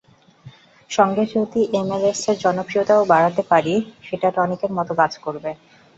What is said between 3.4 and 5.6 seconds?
পারি, সেটা টনিকের মতো কাজ করবে।